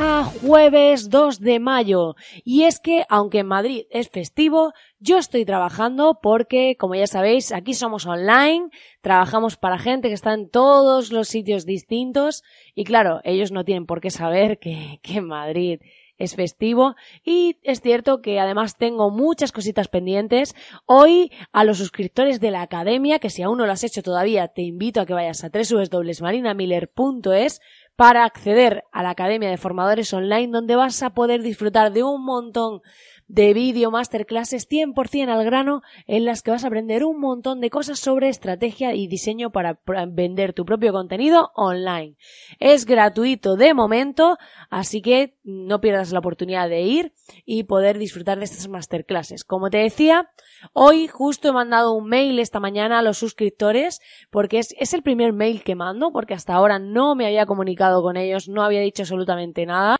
[0.00, 2.14] a jueves 2 de mayo.
[2.44, 7.50] Y es que, aunque en Madrid es festivo, yo estoy trabajando porque, como ya sabéis,
[7.50, 8.68] aquí somos online,
[9.00, 12.44] trabajamos para gente que está en todos los sitios distintos
[12.76, 15.80] y claro, ellos no tienen por qué saber que, que en Madrid
[16.18, 20.54] es festivo y es cierto que además tengo muchas cositas pendientes.
[20.84, 24.48] Hoy a los suscriptores de la academia, que si aún no lo has hecho todavía,
[24.48, 27.60] te invito a que vayas a www.marinamiller.es
[27.98, 32.24] para acceder a la Academia de Formadores Online donde vas a poder disfrutar de un
[32.24, 32.80] montón
[33.28, 37.70] de vídeo masterclasses 100% al grano en las que vas a aprender un montón de
[37.70, 42.16] cosas sobre estrategia y diseño para vender tu propio contenido online.
[42.58, 44.38] Es gratuito de momento,
[44.70, 47.12] así que no pierdas la oportunidad de ir
[47.44, 49.44] y poder disfrutar de estas masterclasses.
[49.44, 50.30] Como te decía,
[50.72, 55.02] hoy justo he mandado un mail esta mañana a los suscriptores porque es, es el
[55.02, 58.80] primer mail que mando porque hasta ahora no me había comunicado con ellos, no había
[58.80, 59.98] dicho absolutamente nada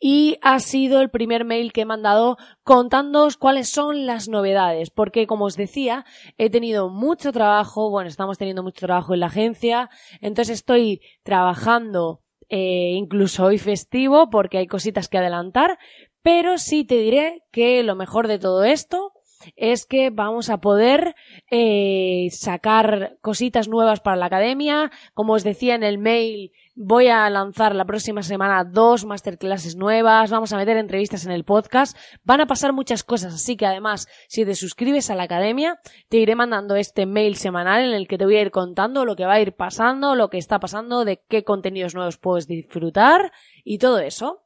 [0.00, 5.26] y ha sido el primer mail que he mandado contándoos cuáles son las novedades, porque
[5.26, 6.04] como os decía,
[6.36, 9.90] he tenido mucho trabajo, bueno, estamos teniendo mucho trabajo en la agencia,
[10.20, 15.78] entonces estoy trabajando eh, incluso hoy festivo porque hay cositas que adelantar,
[16.22, 19.12] pero sí te diré que lo mejor de todo esto
[19.54, 21.14] es que vamos a poder
[21.50, 24.90] eh, sacar cositas nuevas para la academia.
[25.14, 30.30] Como os decía en el mail, voy a lanzar la próxima semana dos masterclasses nuevas,
[30.30, 34.08] vamos a meter entrevistas en el podcast, van a pasar muchas cosas, así que además,
[34.28, 35.80] si te suscribes a la academia,
[36.10, 39.16] te iré mandando este mail semanal en el que te voy a ir contando lo
[39.16, 43.32] que va a ir pasando, lo que está pasando, de qué contenidos nuevos puedes disfrutar
[43.64, 44.42] y todo eso.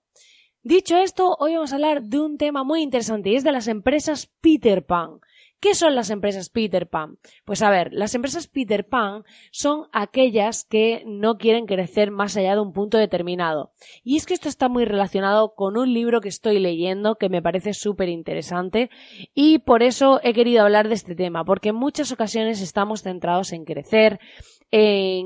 [0.62, 3.66] Dicho esto, hoy vamos a hablar de un tema muy interesante y es de las
[3.66, 5.21] empresas Peter Pan.
[5.60, 7.19] ¿Qué son las empresas Peter Pan?
[7.44, 12.54] Pues a ver, las empresas Peter Pan son aquellas que no quieren crecer más allá
[12.54, 13.71] de un punto determinado.
[14.03, 17.43] Y es que esto está muy relacionado con un libro que estoy leyendo que me
[17.43, 18.88] parece súper interesante
[19.34, 23.53] y por eso he querido hablar de este tema, porque en muchas ocasiones estamos centrados
[23.53, 24.19] en crecer,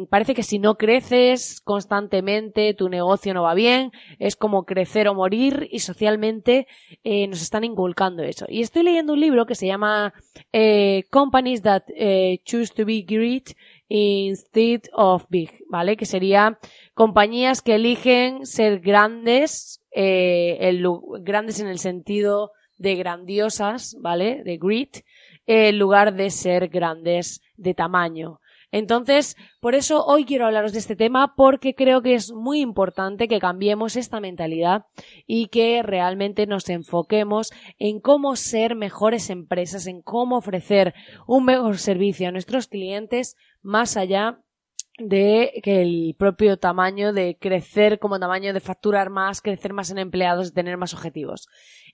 [0.09, 5.15] parece que si no creces constantemente, tu negocio no va bien, es como crecer o
[5.15, 6.67] morir y socialmente
[7.03, 8.47] eh, nos están inculcando eso.
[8.49, 10.15] Y estoy leyendo un libro que se llama
[10.53, 13.51] eh, Companies that eh, choose to be great
[13.89, 15.97] instead of big, ¿vale?
[15.97, 16.59] Que sería
[16.95, 20.87] compañías que eligen ser grandes, el,
[21.21, 24.43] grandes en el sentido de grandiosas, ¿vale?
[24.43, 25.05] De great,
[25.47, 28.41] en lugar de ser grandes de tamaño.
[28.75, 33.29] Entonces, por eso hoy quiero hablaros de este tema porque creo que es muy importante
[33.29, 34.87] que cambiemos esta mentalidad
[35.29, 40.93] y que realmente nos enfoquemos en cómo ser mejores empresas, en cómo ofrecer
[41.29, 44.41] un mejor servicio a nuestros clientes más allá
[44.99, 49.99] de que el propio tamaño de crecer como tamaño de facturar más, crecer más en
[49.99, 51.47] empleados, tener más objetivos.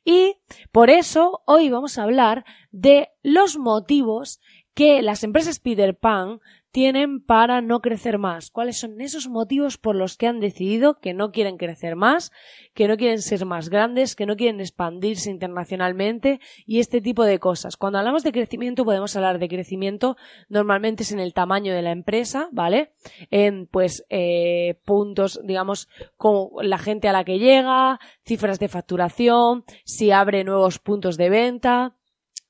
[0.05, 0.37] Y
[0.73, 4.41] por eso hoy vamos a hablar de los motivos
[4.75, 8.51] que las empresas Peter Pan tienen para no crecer más?
[8.51, 12.31] ¿Cuáles son esos motivos por los que han decidido que no quieren crecer más,
[12.75, 17.41] que no quieren ser más grandes, que no quieren expandirse internacionalmente y este tipo de
[17.41, 17.77] cosas?
[17.77, 20.17] Cuando hablamos de crecimiento podemos hablar de crecimiento
[20.49, 22.93] normalmente es en el tamaño de la empresa, ¿vale?
[23.31, 29.65] En pues eh, puntos, digamos, como la gente a la que llega, cifras de facturación,
[29.85, 31.97] si abre nuevos puntos de venta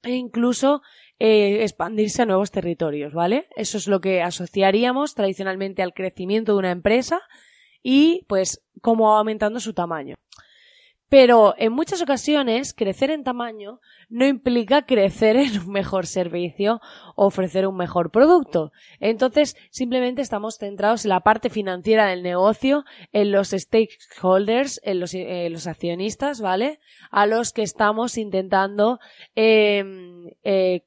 [0.02, 0.82] e incluso
[1.22, 3.46] eh, expandirse a nuevos territorios, ¿vale?
[3.54, 7.20] Eso es lo que asociaríamos tradicionalmente al crecimiento de una empresa
[7.82, 10.16] y pues cómo aumentando su tamaño.
[11.10, 16.80] Pero en muchas ocasiones, crecer en tamaño no implica crecer en un mejor servicio
[17.16, 18.70] o ofrecer un mejor producto.
[19.00, 25.12] Entonces, simplemente estamos centrados en la parte financiera del negocio, en los stakeholders, en los,
[25.12, 26.78] eh, accionistas, ¿vale?
[27.10, 29.00] A los que estamos intentando
[29.34, 30.84] em, eh,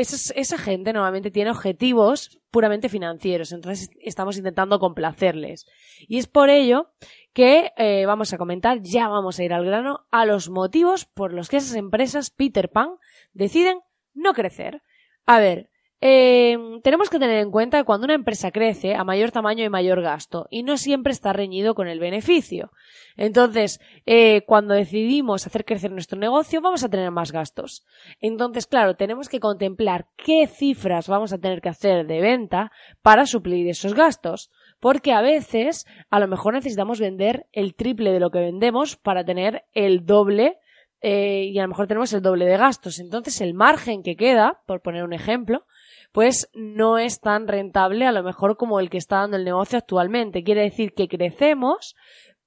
[0.00, 5.66] esa, gente normalmente tiene objetivos puramente financieros, entonces estamos intentando complacerles.
[6.00, 6.92] Y es por ello
[7.32, 11.32] que eh, vamos a comentar, ya vamos a ir al grano, a los motivos por
[11.32, 12.96] los que esas empresas Peter Pan
[13.32, 13.78] deciden
[14.14, 14.82] no crecer.
[15.26, 15.69] A ver,
[16.00, 19.68] eh, tenemos que tener en cuenta que cuando una empresa crece, a mayor tamaño hay
[19.68, 22.70] mayor gasto, y no siempre está reñido con el beneficio.
[23.16, 27.84] Entonces, eh, cuando decidimos hacer crecer nuestro negocio, vamos a tener más gastos.
[28.20, 32.72] Entonces, claro, tenemos que contemplar qué cifras vamos a tener que hacer de venta
[33.02, 34.50] para suplir esos gastos.
[34.80, 39.24] Porque a veces, a lo mejor necesitamos vender el triple de lo que vendemos para
[39.24, 40.56] tener el doble
[41.02, 42.98] eh, y a lo mejor tenemos el doble de gastos.
[42.98, 45.66] Entonces, el margen que queda, por poner un ejemplo,
[46.12, 49.78] pues no es tan rentable a lo mejor como el que está dando el negocio
[49.78, 50.42] actualmente.
[50.42, 51.94] Quiere decir que crecemos,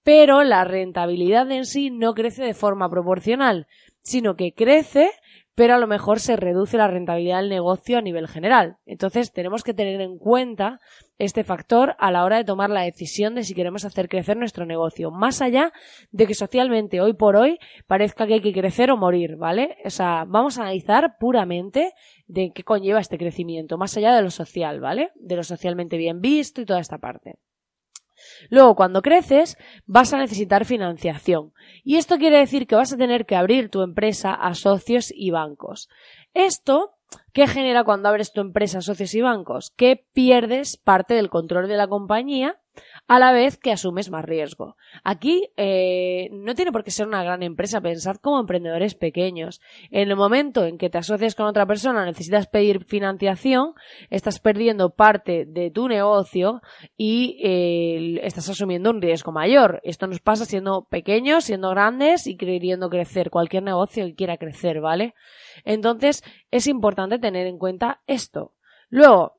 [0.03, 3.67] pero la rentabilidad en sí no crece de forma proporcional,
[4.01, 5.11] sino que crece
[5.55, 8.77] pero a lo mejor se reduce la rentabilidad del negocio a nivel general.
[8.85, 10.79] Entonces tenemos que tener en cuenta
[11.19, 14.65] este factor a la hora de tomar la decisión de si queremos hacer crecer nuestro
[14.65, 15.71] negocio, más allá
[16.11, 19.77] de que socialmente hoy por hoy parezca que hay que crecer o morir, ¿vale?
[19.85, 21.93] O sea, vamos a analizar puramente
[22.27, 25.11] de qué conlleva este crecimiento, más allá de lo social, ¿vale?
[25.15, 27.35] De lo socialmente bien visto y toda esta parte.
[28.49, 31.53] Luego, cuando creces, vas a necesitar financiación.
[31.83, 35.31] Y esto quiere decir que vas a tener que abrir tu empresa a socios y
[35.31, 35.89] bancos.
[36.33, 36.95] Esto
[37.31, 39.71] ¿Qué genera cuando abres tu empresa, socios y bancos?
[39.75, 42.59] Que pierdes parte del control de la compañía
[43.07, 44.77] a la vez que asumes más riesgo.
[45.03, 49.61] Aquí eh, no tiene por qué ser una gran empresa, pensad como emprendedores pequeños.
[49.91, 53.73] En el momento en que te asocias con otra persona, necesitas pedir financiación,
[54.09, 56.61] estás perdiendo parte de tu negocio
[56.95, 59.81] y eh, estás asumiendo un riesgo mayor.
[59.83, 63.29] Esto nos pasa siendo pequeños, siendo grandes y queriendo crecer.
[63.29, 65.13] Cualquier negocio que quiera crecer, ¿vale?
[65.65, 68.53] Entonces es importante tener en cuenta esto.
[68.89, 69.33] Luego,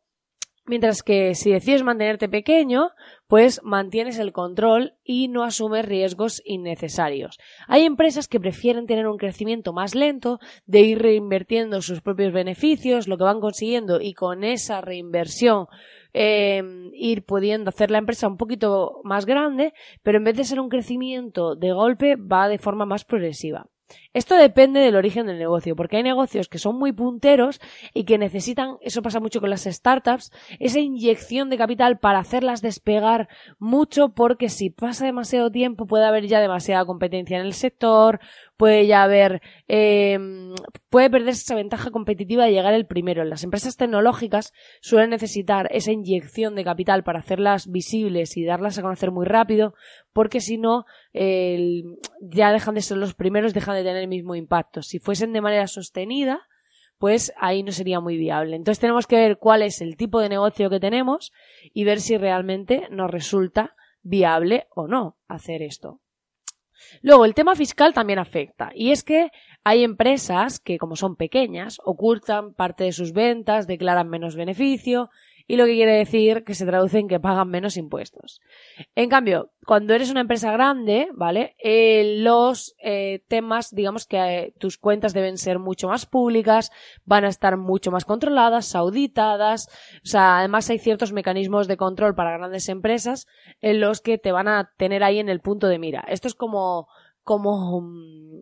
[0.66, 2.92] Mientras que si decides mantenerte pequeño,
[3.34, 7.40] pues mantienes el control y no asumes riesgos innecesarios.
[7.66, 13.08] Hay empresas que prefieren tener un crecimiento más lento, de ir reinvirtiendo sus propios beneficios,
[13.08, 15.66] lo que van consiguiendo y con esa reinversión
[16.12, 20.60] em, ir pudiendo hacer la empresa un poquito más grande, pero en vez de ser
[20.60, 23.66] un crecimiento de golpe va de forma más progresiva.
[24.12, 27.60] Esto depende del origen del negocio, porque hay negocios que son muy punteros
[27.92, 32.62] y que necesitan, eso pasa mucho con las startups, esa inyección de capital para hacerlas
[32.62, 38.20] despegar mucho, porque si pasa demasiado tiempo puede haber ya demasiada competencia en el sector,
[38.56, 40.18] puede ya haber, eh,
[40.88, 43.24] puede perderse esa ventaja competitiva de llegar el primero.
[43.24, 48.82] Las empresas tecnológicas suelen necesitar esa inyección de capital para hacerlas visibles y darlas a
[48.82, 49.74] conocer muy rápido,
[50.14, 54.80] porque si no, ya dejan de ser los primeros, dejan de tener el mismo impacto.
[54.80, 56.48] Si fuesen de manera sostenida,
[56.96, 58.56] pues ahí no sería muy viable.
[58.56, 61.32] Entonces tenemos que ver cuál es el tipo de negocio que tenemos
[61.74, 66.00] y ver si realmente nos resulta viable o no hacer esto.
[67.02, 68.70] Luego, el tema fiscal también afecta.
[68.74, 69.30] Y es que
[69.64, 75.10] hay empresas que, como son pequeñas, ocultan parte de sus ventas, declaran menos beneficio,
[75.46, 78.40] y lo que quiere decir que se traduce en que pagan menos impuestos.
[78.94, 81.54] En cambio, cuando eres una empresa grande, ¿vale?
[81.62, 86.70] Eh, los eh, temas, digamos que eh, tus cuentas deben ser mucho más públicas,
[87.04, 89.68] van a estar mucho más controladas, auditadas,
[90.02, 93.26] o sea, además hay ciertos mecanismos de control para grandes empresas
[93.60, 96.04] en los que te van a tener ahí en el punto de mira.
[96.08, 96.88] Esto es como,
[97.22, 98.40] como mm,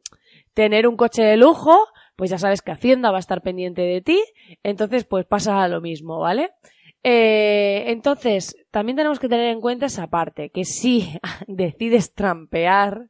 [0.54, 1.76] tener un coche de lujo,
[2.14, 4.23] pues ya sabes que Hacienda va a estar pendiente de ti,
[4.62, 6.50] entonces pues pasa lo mismo, ¿vale?
[7.04, 11.18] Eh, entonces, también tenemos que tener en cuenta esa parte, que si
[11.49, 13.09] decides trampear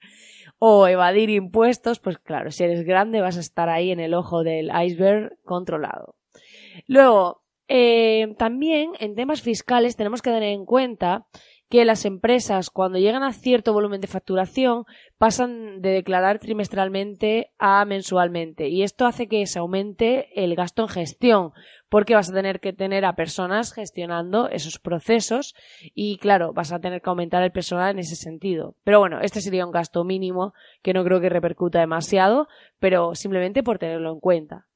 [0.58, 4.44] o evadir impuestos, pues claro, si eres grande vas a estar ahí en el ojo
[4.44, 6.16] del iceberg controlado.
[6.86, 11.26] Luego, eh, también en temas fiscales tenemos que tener en cuenta
[11.72, 14.84] que las empresas cuando llegan a cierto volumen de facturación
[15.16, 20.88] pasan de declarar trimestralmente a mensualmente y esto hace que se aumente el gasto en
[20.88, 21.52] gestión
[21.88, 25.54] porque vas a tener que tener a personas gestionando esos procesos
[25.94, 28.76] y claro, vas a tener que aumentar el personal en ese sentido.
[28.84, 30.52] Pero bueno, este sería un gasto mínimo
[30.82, 32.48] que no creo que repercuta demasiado,
[32.80, 34.66] pero simplemente por tenerlo en cuenta.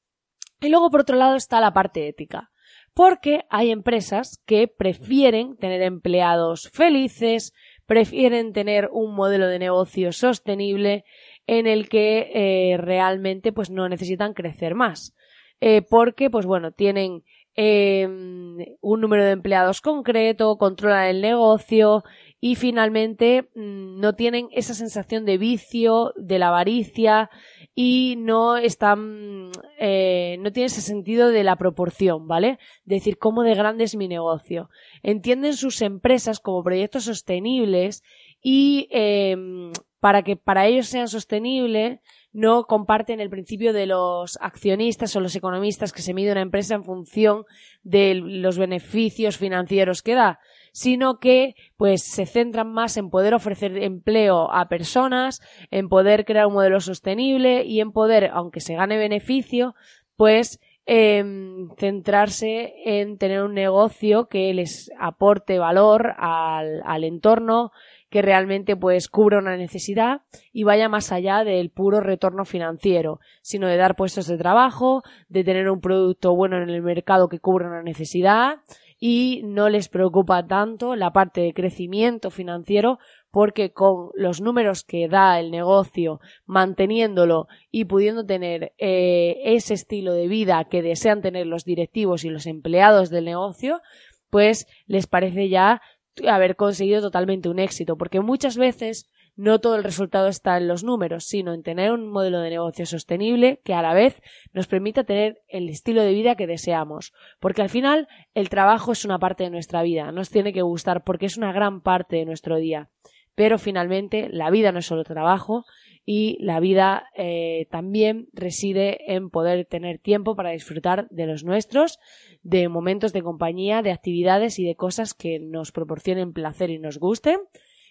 [0.63, 2.53] Y luego por otro lado está la parte ética
[2.97, 7.53] porque hay empresas que prefieren tener empleados felices,
[7.85, 11.05] prefieren tener un modelo de negocio sostenible
[11.47, 15.15] en el que eh, realmente pues no necesitan crecer más.
[15.61, 17.23] Eh, porque, pues bueno, tienen
[17.55, 22.03] em, un número de empleados concreto, controlan el negocio
[22.47, 27.29] y finalmente mm, no tienen esa sensación de vicio, de la avaricia
[27.75, 29.51] y no están,
[29.81, 32.61] eh, no tienen ese sentido de la proporción, ¿vale?
[32.85, 34.71] Decir cómo de grande es mi negocio.
[35.03, 38.05] Entienden sus empresas como proyectos sostenibles
[38.41, 41.99] y em, para que para ellos sean sostenibles
[42.33, 46.77] no comparten el principio de los accionistas o los economistas que se mide una empresa
[46.77, 47.45] en función
[47.83, 50.39] de los beneficios financieros que da,
[50.77, 55.41] sino que pues se centran más en poder ofrecer empleo a personas,
[55.71, 59.75] en poder crear un modelo sostenible y en poder, aunque se gane beneficio,
[60.17, 67.73] pues em, centrarse en tener un negocio que les aporte valor al, al entorno,
[68.11, 70.21] que realmente pues cubra una necesidad
[70.53, 75.43] y vaya más allá del puro retorno financiero, sino de dar puestos de trabajo, de
[75.43, 78.59] tener un producto bueno en el mercado que cubra una necesidad
[78.99, 82.99] y no les preocupa tanto la parte de crecimiento financiero
[83.31, 90.15] porque con los números que da el negocio, manteniéndolo y pudiendo tener eh, ese estilo
[90.15, 93.83] de vida que desean tener los directivos y los empleados del negocio,
[94.31, 95.83] pues les parece ya
[96.27, 100.83] haber conseguido totalmente un éxito, porque muchas veces no todo el resultado está en los
[100.83, 105.05] números, sino en tener un modelo de negocio sostenible que a la vez nos permita
[105.05, 107.13] tener el estilo de vida que deseamos.
[107.39, 111.05] Porque al final el trabajo es una parte de nuestra vida, nos tiene que gustar
[111.05, 112.89] porque es una gran parte de nuestro día.
[113.35, 115.67] Pero finalmente la vida no es solo trabajo
[116.07, 121.99] y la vida eh, también reside en poder tener tiempo para disfrutar de los nuestros,
[122.43, 126.99] de momentos de compañía, de actividades y de cosas que nos proporcionen placer y nos
[126.99, 127.41] gusten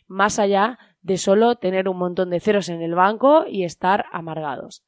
[0.08, 4.84] más allá de solo tener un montón de ceros en el banco y estar amargados.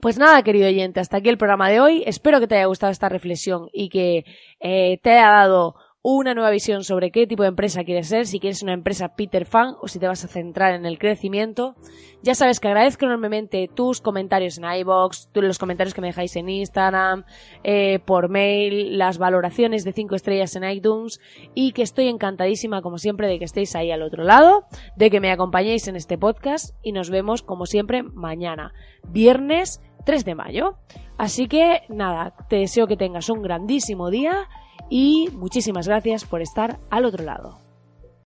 [0.00, 2.02] Pues nada, querido oyente, hasta aquí el programa de hoy.
[2.06, 4.26] Espero que te haya gustado esta reflexión y que
[4.60, 8.38] eh, te haya dado una nueva visión sobre qué tipo de empresa quieres ser, si
[8.38, 11.74] quieres una empresa Peter Fan o si te vas a centrar en el crecimiento.
[12.22, 16.48] Ya sabes que agradezco enormemente tus comentarios en iBox, los comentarios que me dejáis en
[16.48, 17.24] Instagram,
[17.64, 21.20] eh, por mail, las valoraciones de 5 estrellas en iTunes
[21.54, 25.20] y que estoy encantadísima como siempre de que estéis ahí al otro lado, de que
[25.20, 28.72] me acompañéis en este podcast y nos vemos como siempre mañana,
[29.08, 30.76] viernes 3 de mayo.
[31.16, 34.48] Así que nada, te deseo que tengas un grandísimo día
[34.90, 37.67] y muchísimas gracias por estar al otro lado.